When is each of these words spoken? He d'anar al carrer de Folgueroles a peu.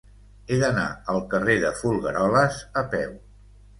He 0.53 0.55
d'anar 0.61 0.85
al 1.13 1.21
carrer 1.33 1.57
de 1.65 1.73
Folgueroles 1.81 2.61
a 2.83 2.87
peu. 2.95 3.15